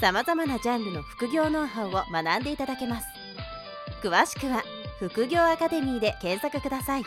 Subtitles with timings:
[0.00, 3.08] さまざまなジャンルの副業ノウハウを学んでいただけます
[4.00, 4.62] 詳しくは
[5.00, 7.02] 副業アカデミーで検索ください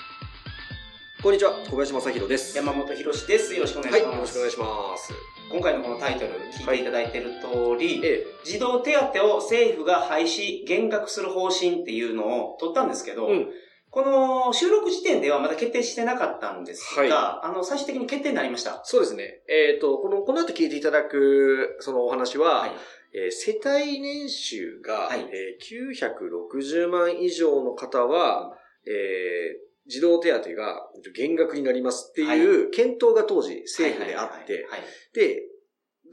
[1.23, 2.57] こんにちは、小林正宏です。
[2.57, 3.53] 山本博史です。
[3.53, 4.39] よろしくお願いはい、します。
[4.39, 5.13] よろしくお願いします。
[5.51, 13.47] 今回のこのタイトル聞いていただいている通り、え児童手当を政府が廃止、減額する方針っていうのを取ったんですけど、え、うん。
[13.91, 18.79] この収録時点ではまだ決定してなかったんですが、はいあの、最終的に決定になりました。
[18.85, 19.41] そうですね。
[19.49, 22.71] えっ、と、この、この後聞いていただく、そのお話は、はい。
[23.13, 34.65] えー世帯年収が、はいえー960万以上の方は、えー児童手当が減額になりますっていう検討が当時政府であって、
[35.13, 35.41] で、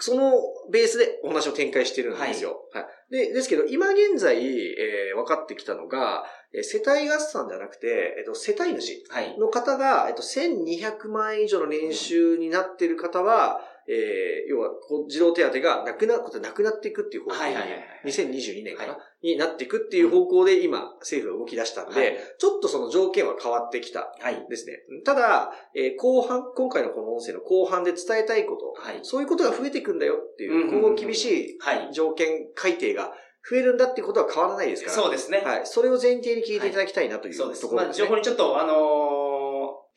[0.01, 0.33] その
[0.71, 2.61] ベースでお話を展開してるんですよ。
[2.73, 2.87] はい。
[3.11, 9.25] で、ですけど、今現在、えー分かってきたのが、えー世帯合算じゃなくて、えっと、世帯主はい。
[9.29, 9.39] はい。
[9.39, 24.47] の方が、えっと、1200万円以上の年収になっている方は、えー要は、こう児童手当がなくなることなくなっていくっていう方向に、はいはいはいはい2022年かな、はになっていくっていう方向で今、政府が動き出したんで、はいちょっとその条件は変わってきたはい。
[24.49, 24.79] ですね。
[25.05, 29.01] ただ、えー後半、今回のこの音声の後半で伝えたいこと、はい。
[29.03, 31.89] そういうことが増えていくんだよっていう、今後厳しいはい。
[31.93, 33.13] 条件改定が
[33.49, 34.97] 増えるんだっていうことは変わらないですから。
[34.97, 35.39] そうですね。
[35.45, 35.61] はい。
[35.65, 37.65] それを前提に聞いていただきたいなというそうです。
[37.67, 38.07] まあ、ところですね。
[38.07, 39.18] 情報にちょっと、あのー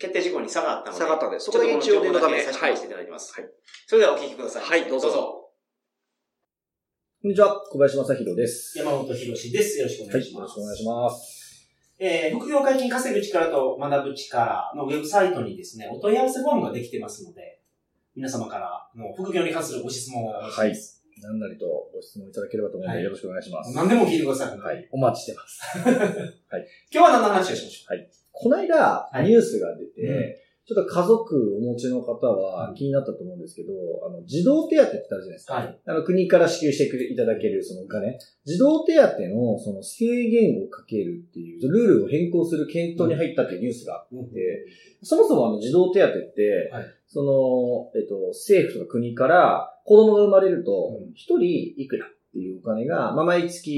[0.02, 1.00] 決定事項に差があったので。
[1.00, 3.40] 差があったのでそちょっとこだけ一応念のためこ情報だけ差し込ませていただいてます。
[3.40, 3.50] はい
[3.86, 4.64] それではお聞きください。
[4.64, 5.10] はいどうぞ
[7.22, 8.76] こんにちは、小林正宏です。
[8.80, 9.78] 山本博史です。
[9.78, 10.42] よろしくおはい、願いします。
[10.42, 11.70] よろしくお願いします。
[12.00, 17.62] えー、副業解禁稼ぐ力と学ぶ力のウェブサイトにですね、お問い合わせフォームができてますので、
[18.16, 21.01] 皆様からの副業に関するご質問をお待ちします。
[21.22, 23.04] 何なりとご質問いただければと思うので、はい。
[23.06, 23.76] よろしくお願いします。
[23.76, 24.60] 何でも聞いてください。
[24.60, 25.62] はい、お待ちしてます。
[26.92, 27.88] 今日は何の話をしましょ
[28.32, 29.24] この間、はい。
[29.24, 33.74] ニュースが出て、うんちょっと家族お持ちの方は気になったと思うんですけど、
[34.08, 35.54] あの、児童手当ってあるじゃないですか。
[35.56, 38.18] はいあの、国から支給してくれいただけるそのお金。
[38.46, 44.34] 児童手当のその制限をかけるっていう、ルールを変更する検討に入ったっていうニュースがあっう。
[44.34, 44.66] て、
[45.04, 52.06] そもそもあの児童手当って、はいその、えっと、政府とか国から子供が生まれるとうん、一人いくら？
[52.32, 53.78] っていうお金が、まあ、毎月、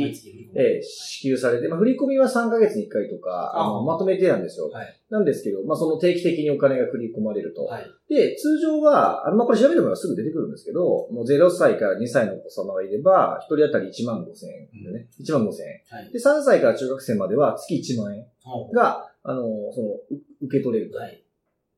[0.55, 4.69] えー支給されて、まあ、振り込みは3ヶ月に1回とか、あのあまとめてなんですよ。
[4.69, 7.65] はいなんですけど、まあ、その定期的にお金が振り込まれると。
[7.65, 7.85] はい。
[8.09, 15.99] で、通常は、あのまあ、これ調べればすぐ出てくるんですけど、もう0歳から2歳のお子様がいれば、1人当たり1万5千円でね、1万5千円。
[15.99, 16.11] はい。
[16.11, 18.25] で、3歳から中学生までは月1万円
[18.73, 20.97] が、あの、その、う受け取れると。
[20.97, 21.23] はい。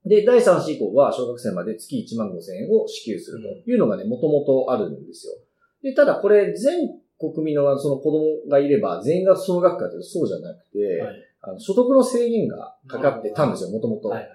[0.05, 5.33] で、第3子以降は小学生まで月1万5千円を支給するというのがね、もともとあるんですよ。
[5.85, 11.15] で、ただこれ全国民のその子供がいれば全員がその額かというとそうじゃなくて、はい
[11.47, 14.09] あの所得の制限がかかってたんですよ、もともと。
[14.09, 14.27] はい。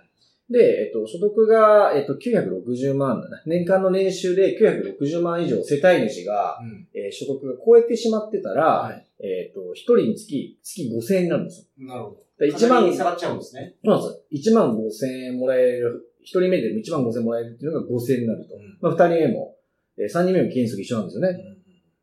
[0.48, 3.20] で、えっと、所得が、えっと、960万。
[3.46, 6.88] 年間の年収で960万以上世帯主が、うん。
[6.94, 9.06] えー所得が超えてしまってたら、はい。
[9.18, 11.86] えっと、一人につき、月5000円になるんですよ。
[11.88, 12.16] なるほど。
[12.38, 13.74] で1万、下がっちゃうんですね。
[13.84, 14.54] そうなんですよ。
[14.54, 18.54] 1万5千円もらえる、一人目で1万5千円もらえるっていうのが5千円になると。
[18.54, 19.56] うんまあ、二人目も、
[20.00, 21.38] えー三人目も件数が一緒なんですよね。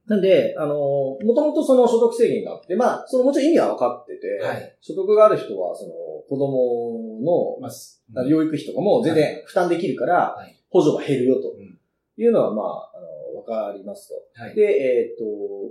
[0.07, 4.77] なんで、あのーもともとその所得制限があって、まあ、そのもちろん意味は分かってて、はい。
[4.79, 5.93] 所得がある人は、その、
[6.29, 11.77] 子供の、まあの養育費とかも全然負担できるからはい、補助が減るよとうん
[12.19, 14.41] いうのは、まあ、あの、わかりますと。
[14.41, 14.55] はい。
[14.55, 15.23] で、えっ、と、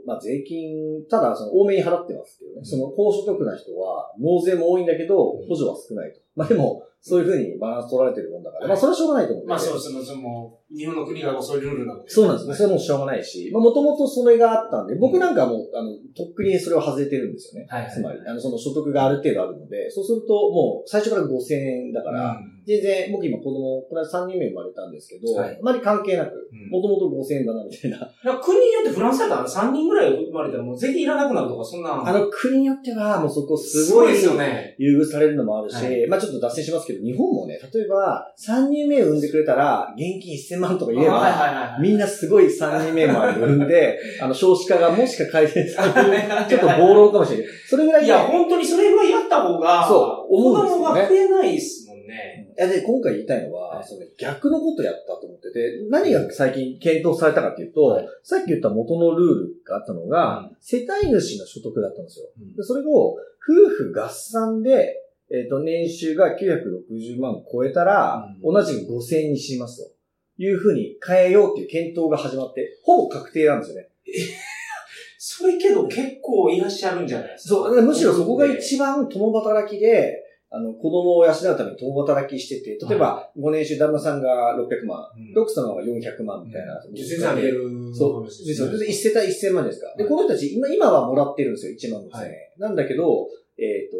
[0.06, 5.16] まあ、税金、ただ、その、多めに払ってますけどね、うんその、高所得な人は、納税も多いんだけど、
[5.48, 6.20] 補助は少ないと。
[6.36, 10.04] まあ、でも、そういうふうにバランス取られてるもんだから、はいまあ、それはしょうがないと思うんでまあそうですね。
[10.04, 12.10] その、日本の国がそういうルールなので。
[12.10, 12.54] そうなんですね。
[12.54, 17.68] それはもうしょうがないし、まあ、もともとそれがあったんで、僕なんかはもう、あの、とっくにそれを外れてるんですよね。
[17.70, 28.38] はいはいつまり、あの、その所得がある程度あるので、そうすると、もう、最初から5000円だから、うん全然、僕今子供、これは3人目生まれたんですけど、はいあまり関係なく、うんもともと5000円だな、みたいな。
[28.42, 32.02] 国によってフランスだったら3人ぐらい生まれたらもう税金いらなくなるとか、そんな。
[32.04, 34.74] あの、国によっては、もうそこすごいですよね。
[34.78, 41.80] 優遇されるのもあるし、はいまあちょっと脱線しますけど、日本もね、例えば、3人目を産んでくれたら、現金1000万とか言えば、はいはいはいはい。
[41.80, 47.46] みんなすごい3人目まで産んで、 あの、少子化がもしか改善される、 はいちょっと暴論かもしれない。
[47.68, 52.06] それぐらいねいや、本当にそれぐらいやった方が、そう思うんですよね子供が増えないですもんね。
[52.06, 52.54] ね。
[52.56, 62.26] いや、で、今回言いたいのは、はいその逆のことやったと思ってて、何が最近検討されたかっていうと、はいさっき言った元のルールがあったのが、うん世帯主の所得だったんですよ。
[62.40, 63.16] うんでそれを、
[63.48, 69.96] 夫婦合算で、えっ、と、年収が960万超えたら、うん同じく5000円にしますと。
[70.38, 73.88] いうふうに変えようっていう検討が始まって、ほぼ確定なんですよね。
[75.18, 77.54] それけど結構いらっしゃるんじゃないですか？
[77.54, 84.98] そう、むしろそこが一番共働きで、あの、子供を養うために共働きしてて、例えば、5年収旦那さんが600万、
[85.34, 86.80] うん奥様が400万みたいな。
[86.94, 88.14] 全然あげるそう。
[88.20, 88.72] 話ですよ。
[88.72, 89.92] ねで、1世帯1000万ですか。
[89.96, 92.10] で、はいこの人たち、今、今はもらってるんですよ、1万5000円。
[92.20, 93.28] はいなんだけど、
[93.58, 93.96] えっ、と、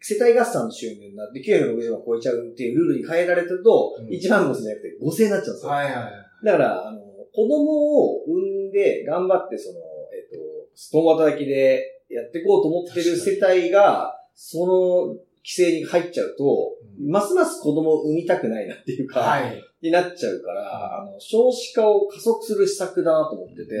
[0.00, 5.70] 世帯合算の収入になって960万超えちゃうっていうルールに変えられてると、うん1万5000円じゃなくて5000円になっちゃうんですよ。
[5.70, 6.12] はいはいはい。
[6.44, 9.78] だから、あの、子供を産んで頑張って、その、
[10.12, 19.60] えっ、と、共働きでやっていこうと思ってる世帯が、その規制に入っちゃうと、うんますます子供を産みたくないなっていうか、はい。
[19.82, 23.74] になっちゃうから、あの、少子化を加速する施策だなと思ってて、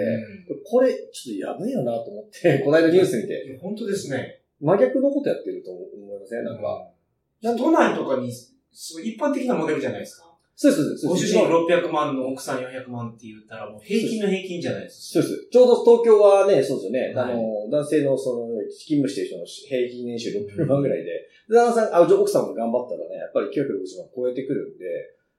[0.68, 4.40] これ、ちょっとやばいよなと思って、この間ニュース見て、本当ですね。
[4.64, 6.44] 真逆のことやってると思いません？
[6.44, 6.88] なんか。
[7.42, 8.32] 都内とかに、
[8.72, 10.32] そう一般的なモデルじゃないですか？
[10.56, 11.06] そうです、そうです。
[11.08, 15.48] ご主人600万の奥さん400万って言ったらもう平均の平均じゃないですそうです。
[15.50, 17.12] ちょうど東京はね、そうですよね。
[17.12, 24.86] はいあの、男性のその、勤務してる人の平均年収600万ぐらいで、で旦那さん、あ、奥さんも頑張ったらね、やっぱり960万超えてくるんで、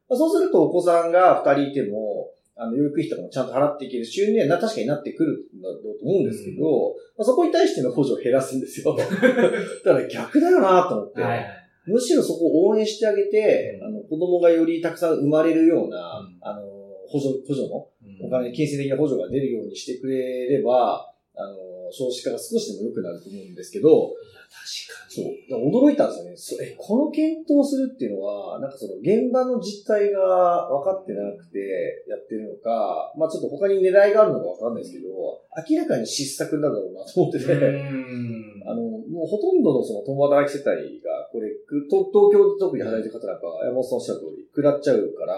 [0.09, 8.95] まあ、そうするとお子さんが2人いても、あの、養育費とかもちゃんと払っていける収入にはな確かになってくるんだろうと思うんですけど、まあ、そこに対しての補助を減らすんですよ。
[8.95, 11.21] だから逆だよなと思って。
[11.21, 11.27] か。
[11.27, 11.47] はいはい。
[11.87, 16.65] むしろそこを応援してあげて、うんあの、子供がよりたくさん生まれるような、うんあの、
[17.07, 21.57] 補助、補助のうんお金、金銭的な補助が出るようにしてくれれば、あの、
[21.91, 24.13] 少子化が少しでも良くなると思うんですけど、
[24.55, 25.49] 確かそうに。。
[25.49, 26.63] だから驚いたんですよね。
[26.63, 35.11] そえ、この検討するっていうのは、なんかその現場の実態が分かってなくてやってるのか、まあちょっと他に狙いがあるのか分かんないですけど、
[35.69, 41.49] 明らかに失策なんだろうなと思ってて、うん あの、もうほとんどのその共働き世帯が、これ、
[41.89, 45.35] 東京で特に働いてる方なんか、山本さんおっしゃる通り、食らっちゃうから、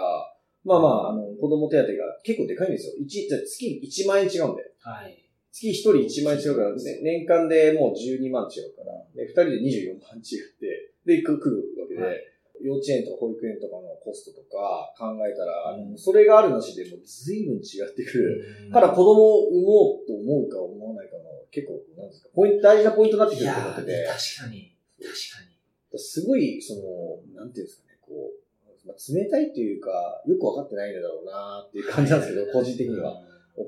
[0.64, 1.88] まあまあ、あの、子供手当が
[2.24, 2.94] 結構でかいんですよ。
[2.98, 4.62] 一、じゃあ月1万円違うんで。
[4.80, 5.27] はい。
[5.58, 12.16] 月1人1万円違うから、ね、年間でもう12万違うから、で、2人で24万違って、で、く来るわけで、はい
[12.60, 18.70] 幼稚園とか保育園とかのコストとか考えたら、あのそれがあるなしでもう随分違ってくる。
[18.72, 21.22] から子供を産もうと思うか思わないかの
[21.52, 24.74] 結構、なんですか、ポイント、大事なポイントになってくると思ってて、確かに。
[24.98, 31.92] 確かすごい、その、なんていうんですかね、こう、まあ、冷たいっていうか、よくわかってないんだろうなっていうに。
[31.92, 33.22] 感じなんですけど、個人的には。。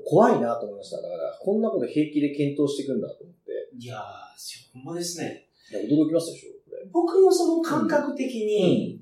[0.05, 1.01] 怖いなと思いました。
[1.01, 5.47] だから、こんなこと平気で検討していくんだと思って、いやー、ほんまですね。
[5.73, 6.85] 驚きましたでしょ、これ。
[6.91, 9.01] 僕のその感覚的に、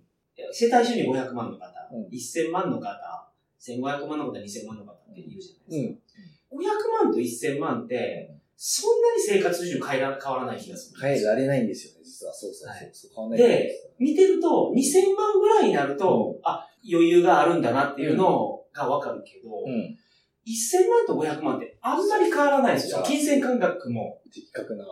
[0.52, 6.10] 世帯収入500万の方、うん1000万の方、1500万の方、2000万の方って言うじゃないですか。
[6.52, 6.62] うん。
[6.62, 11.00] 500万と1000万って、そんなに生活水準変えら変わらない気がする。
[11.00, 12.34] 変えられないんですよね、実は。
[12.34, 13.12] そうそうそう。
[13.16, 19.98] 変わらないんで、見てると、2000万ぐらいになると、あ、余裕があるんだなっていうのがわかるけど、うん。
[20.54, 23.04] 1000万と500万ってあんまり変わらないですよ。
[23.06, 24.22] 金銭感覚も。
[24.34, 24.90] 的確なと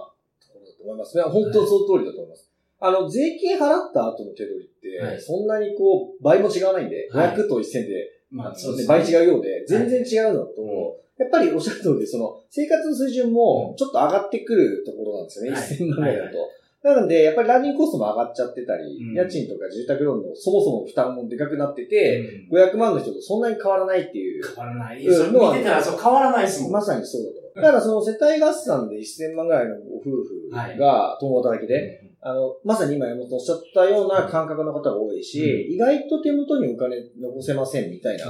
[0.53, 1.23] ころだと思いますね。
[1.23, 2.51] 本当その通りだと思います。
[2.79, 16.37] あの、税金払った後の手取りって、はいそんなにこう、倍も違わないんで、はい500と1000で、まあの倍違うようで、全然違うのと、うんやっぱりおっしゃる通り、その、生活の水準もちょっと上がってくるところなんですよね、はい1000万ぐらいだと。
[16.83, 24.43] はなので、やっぱりランニングコストも上がっちゃってたり、うん家賃とか住宅ローンのそもそも負担もでかくなってて、うん500万の人とそんなに変わらないっていう。
[24.45, 25.05] 変わらない。
[25.05, 26.71] うんそれ見てたらそう変わらないですもん。
[26.71, 27.61] まさにそうだと思う。
[27.61, 38.25] だからその世帯合算で1000万ぐらいのご夫婦が共働きで、あの、まさに今山本おっしゃったような感覚の方が多いし、うん意外と手元にお金残せませんみたいな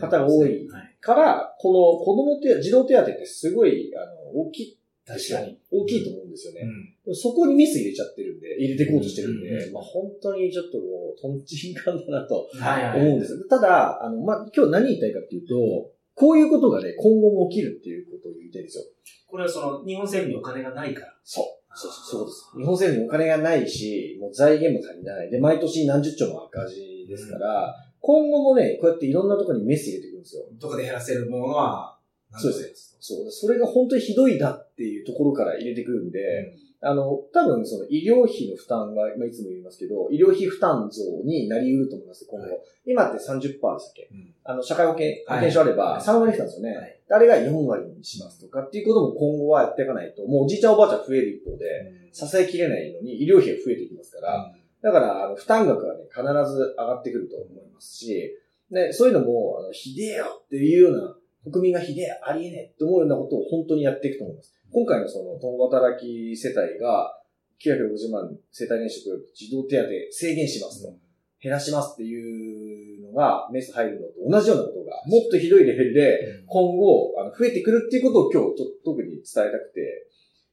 [0.00, 4.78] 方が多いはいから、この子供手、児童手当ってすごい、あの、大きい。
[5.08, 5.58] 確かに。
[5.72, 6.60] 大きいと思うんですよね。
[7.06, 12.50] うんそこにミス入れちゃってるんで、入れていこうとしてるんで、うんまあ本当にちょっともう、とんちんかんだなと。
[12.52, 13.38] 思うんですよ。
[13.48, 18.84] ただ、あの、まあ今日何言いたいかっていうと、こういうことがね、今後も起きるっていうことを言いたいんですよ。
[19.26, 21.14] これはその、日本政府にお金がないから。
[21.24, 21.44] そう。
[21.74, 22.50] そうそうそうです。
[22.58, 25.30] 日本政府にお金がないし、もう財源も足りない。
[25.30, 30.42] で、毎年何十兆も赤字ですから、今後もね、こうやっていろんなところにメス入れていくんですよ。
[30.60, 31.97] どこで減らせるものは、
[32.36, 32.96] そうです。
[33.00, 33.30] そう。
[33.30, 42.46] それが本当にひどいなっていうところから入れてくるんで、あの、多分その医療費の負担が、まあ、いつも言いますけど、医療費負担増になり得ると思います、今後。
[42.46, 42.60] はい。
[42.86, 44.08] 今って30%でしたっけ？
[44.12, 44.34] うん。
[44.44, 46.02] あの、社会保険、保はい険証あればはい。
[46.02, 46.76] 3割負担ですよね。
[46.76, 47.00] はい。
[47.10, 51.66] あれが4割にしますとかっていうことも今後はやっていかないと、もうおじいちゃんおばあちゃん増える一方で、
[52.12, 58.36] 支えきれないのに医療費が増えていきますから、だから、あの負担額はね、必ず上がってくると思いますし、
[58.70, 61.16] で、そういうのも、あの、ひでえよっていうような、
[61.50, 64.54] 国民がひでえ、ありえねえって思うようなことを本当にやっていくと思います。
[64.72, 67.14] 今回のその、共働き世帯が、
[67.58, 69.00] 960万世帯年収
[69.34, 70.94] 児童手当制限しますと。
[71.40, 80.08] 減らしますっていうのが、メス入るのと同じようなことが、もっとひどいレベルで、今後、あの、増えてくるっていうことを今日と、特に伝えたくて、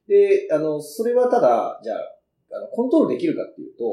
[0.07, 3.83] で、あの、それはただ、じゃあ、あの、コントロールできるかっていうと、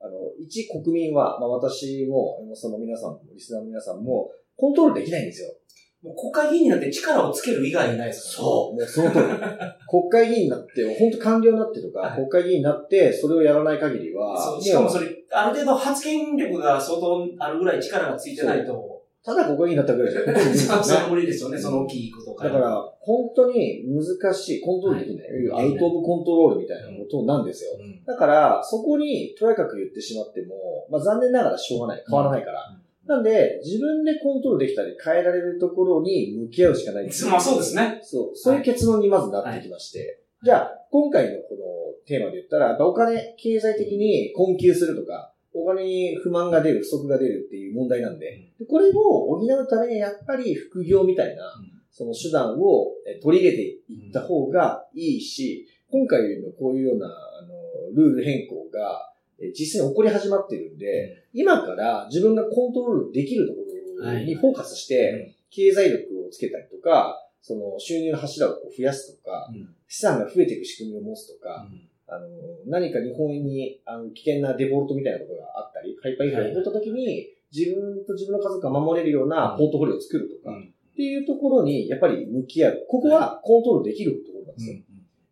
[0.00, 5.48] あの、一国民は、まあ私も、山本さんの皆さんも、リスナーの皆さんも、コントロールできないんですよ。
[6.04, 8.52] もう国会議員になって力をつける以外にないですからね。
[8.52, 8.74] う。
[8.74, 9.24] もうその通り。
[9.88, 27.70] 国会議員になって、本当官僚になってとか、はい国会議員になって、それをやらない限りは、そうしかもそれ、れ、ある程度発言力が相当あるぐらい力がついてないと、ただ国会議員になったぐらいじゃ本当に無理ですよねその無理ですよね、その大きいことだから、本当に難しい、コントロールできない、はいアウトオブコントロールみたいなことなんですよ。
[27.80, 32.04] うんだから、そこにとやかく言ってしまっても、まあ残念ながらしょうがない。
[32.06, 32.60] 変わらないから。
[32.76, 37.10] うんなんで、自分でコントロールできたり変えられるところに向き合うしかない。
[37.30, 38.00] まあそうですね。
[38.02, 40.20] そう、そういう結論にまずなってきまして。
[40.42, 41.58] じゃあ、今回のこの
[42.06, 51.42] テーマで言ったら、お金、経済的に困窮するとか、お金に不満が出る、不足が出るっていう問題なんで、でこれを補うためにやっぱり副業みたいな、
[51.90, 57.10] その手段をえ取り入れていった方がいいし、今回のこういうような、あ
[57.46, 59.13] の、ルール変更が、え
[59.56, 63.64] 実際に起こり始まってるんで、今から自分がコントロールできるところ
[64.20, 69.48] にフォーカスして、経済力をつけたりとか、その収入の柱をこう増やすとか、
[69.88, 71.66] 資産が増えていく仕組みを持つとか、
[72.06, 72.26] あの、
[72.66, 82.86] 何か日本円にあの危険なデフォルトみたいなことがあったり、ハイパーインフレが起こった時に、自分と自分の家族が守れるようなポートフォリオを作るとか、っていうところにやっぱり向き合う。
[82.88, 84.76] ここはコントロールできるところなんですよ。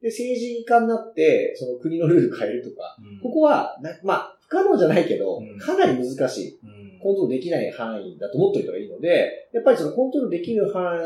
[0.03, 6.59] で、政治家になって、その国のルール変えるとか、ここはな、まあ、不可能じゃないけどうん、かなり難しい。
[7.01, 11.01] コントロールできない範囲だと思っておいた方がいいので、やっぱりそのコントロールできる範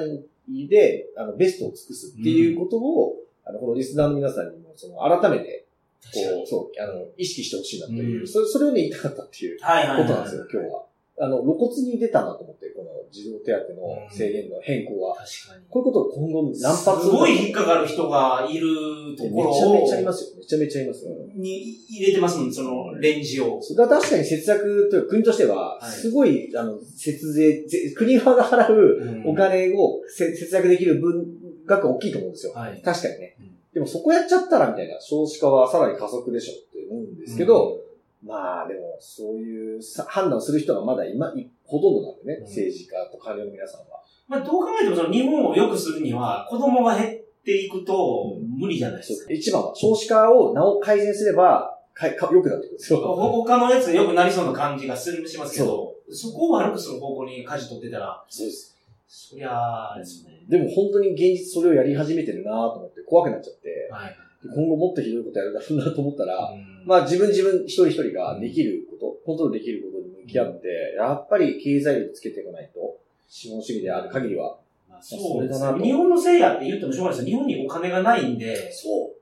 [0.49, 5.67] 囲で、あの、ベストを尽くすっていうことを、あの、このリスナーの皆さんにも、その、改めて、
[6.13, 9.59] こう、そう、あの、意識してほしいなという、うんそれ、それをね、言いたかったっていう。
[10.03, 10.86] ことなんですよ、今日は。
[11.19, 15.17] あの、露骨に出たなと思って、この児童手当の制限の変更は。
[15.17, 15.65] 確かに。
[15.71, 20.39] こういうことを今後何発すごい引っかかる人がいるところをめちゃめちゃいますよ。
[20.39, 21.11] めちゃめちゃいますよ。
[21.35, 21.59] に
[21.89, 23.59] 入れてますもん、そのレンジを。
[23.63, 31.27] それは確かに節約というか国としては、はいすごい、あの、節税、ぜ国側が払うお金をせ節約できる分
[31.65, 32.53] 額が大きいと思うんですよ。
[32.53, 32.83] はい。
[32.83, 33.57] 確かにねうん。
[33.73, 37.86] でもそこやっちゃったらみたいな、少子化はさらに加速でしょって思うんですけど、
[38.25, 44.03] まあでも、そういうさ判断をする人がまだ今、いほとんどなんでね、うん政治家と官僚の皆さんは。
[44.29, 47.11] まあ、どう考えてもその日本を良くするには、子供が減っ
[47.45, 49.33] ていくと無理じゃないですか。
[49.33, 52.99] 一番は少子化をなお改善すれば、かか良くなってくるんですよ。
[53.01, 58.77] 他のやつで良くなりそうな感じがするしますけど、そこを悪くする方向に舵取ってたら、そうです。
[59.07, 60.45] そりゃあですよね。
[60.49, 64.17] でも本当に現実それをやり始めてるなと思って怖くなっちゃって、はい。
[64.45, 72.97] 今後もっとひどいことやるだろうなと思ったら、うんまあ自分自分一人一人ができること、コントロールできることに向き合って、やっぱり経済力つけていかないと、
[73.29, 74.57] 資本主義である限りは。
[74.89, 77.37] まあそうですそれだなと日本のせいやって言ってもしょうがないですよ。
[77.37, 79.17] 日本にお金がないんで、そう。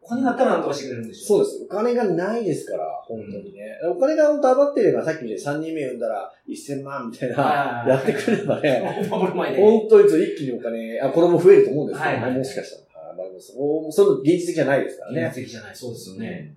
[0.00, 1.26] お金があったらなんとかしてくれるんですよ。
[1.26, 1.64] そうです。
[1.64, 3.78] お金がないですから、本当にね。
[3.84, 9.04] お金が本当余ってれば、さっきみたいに3人目産んだら1000万みたいな、はいやってくれればね。
[9.10, 12.87] 本当に一気にお金、あ、子供増えると思うんですけどね、はいはいもしかしたら。
[13.40, 15.22] そう、その現実的じゃないですからね。
[15.26, 15.76] 現実的じゃない。
[15.76, 16.54] そうですよね。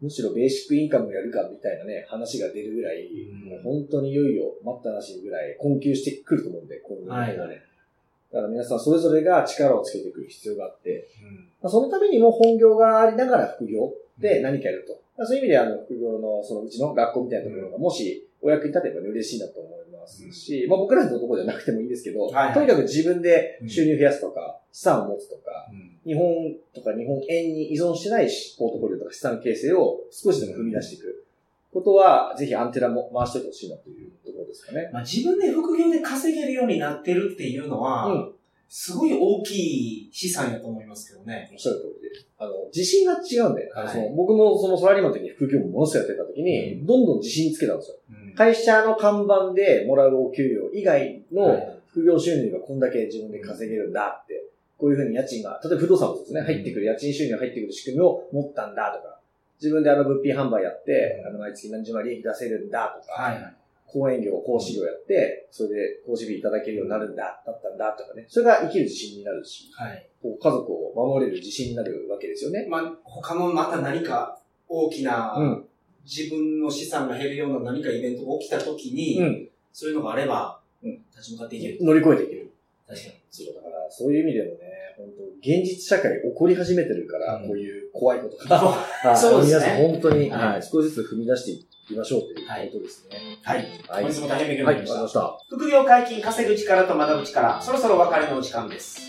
[0.00, 7.36] むしろベーシックインカムをやるかみたいなね、話が出るぐらい、うんもう本当にいよいよ待ったなしぐらい困窮してくると思うんで、今後のはい。
[7.36, 15.00] だから皆さんそれぞれが力をつけていく必要があって、うんまあ、そのためにも本業がありながら副業で何かやると。
[15.16, 31.26] まあそういう意味であの副業のそのうちの学校みたいなところがもしお役に立てばね嬉しいなと思いますし、まあ僕らのところじゃなくてもいいですけど、はいはいとにかく自分で収入増やすとか、資産を持つとか、うん日本とか日本円に依存してないポートフォリオとか資産形成を少しでも踏み出していく
[31.72, 34.88] ことは、ぜひアンテナも回してほしいなというところですかね。
[34.92, 38.32] まあ、自分で副業で稼げるようになってるっていうのは、うん
[38.68, 41.48] すごい大きい資産やと思いますけどね。
[41.52, 42.26] おっしゃる通りで。
[42.38, 47.96] あの、自信が違うんで、あのはいその僕もそのサラリーマンの時に副業もものすごいやってた時に、どんどん自信つけたんですよ。
[48.36, 54.44] 会社の看板でもらうお給料以外のはい副業収入がこんだけ自分で稼げるんだって、
[54.76, 59.18] こういうふうに家賃が、例えば不動産もそうですね、入ってくる、家賃収入が入ってくる仕組みを持ったんだとか、
[59.58, 63.56] 自分であの物品販売やって、あの毎月何十万利益出せるんだとか、はいはい。
[63.86, 65.74] 講演業、講師業やって、それで
[66.04, 70.06] 講師日いただけるようになるんだ、だったんだとかね、それが生きる自信になるし、はい。
[70.20, 72.66] こう家族を守れる自信になるわけですよね。
[72.68, 74.38] まあ、他のまた何か
[74.68, 75.64] 大きなうん
[76.06, 79.48] 自分の資産が減るような何かイベントが起きた時に、うん。
[79.72, 81.78] そういうのがあれば、うん立ち向かっていける。
[81.80, 82.52] 乗り越えていける。
[82.86, 83.14] 確かに。
[83.30, 84.58] そう、だから、そういう意味でもね、
[84.96, 88.56] 本当現実社会起こり始めてるから、うんこういう怖いことが。
[88.56, 93.16] は いそうですね皆さん本当に、はいはい、少しずつ踏み出していきましょうということですね。
[93.42, 93.58] はい。
[93.88, 94.02] はい。
[94.04, 95.02] 本日も大変勉強になりました。
[95.02, 95.38] ました。
[95.48, 99.00] 副業解禁、稼ぐ力と学ぶ力、そろそろお別れのお時間です。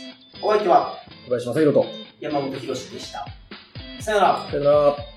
[0.42, 0.94] お相手は
[1.26, 1.86] 小林正宏と。
[2.20, 3.26] 山本博史でした。
[4.02, 4.48] さよなら。
[4.50, 5.17] さよなら。